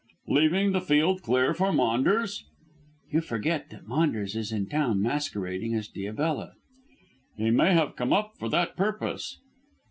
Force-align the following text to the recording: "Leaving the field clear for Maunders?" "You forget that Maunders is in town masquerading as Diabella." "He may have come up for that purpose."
"Leaving 0.27 0.71
the 0.71 0.81
field 0.81 1.21
clear 1.21 1.53
for 1.53 1.71
Maunders?" 1.71 2.43
"You 3.11 3.21
forget 3.21 3.69
that 3.69 3.85
Maunders 3.87 4.35
is 4.35 4.51
in 4.51 4.65
town 4.67 4.99
masquerading 4.99 5.75
as 5.75 5.87
Diabella." 5.89 6.53
"He 7.37 7.51
may 7.51 7.75
have 7.75 7.95
come 7.95 8.11
up 8.11 8.33
for 8.39 8.49
that 8.49 8.75
purpose." 8.75 9.37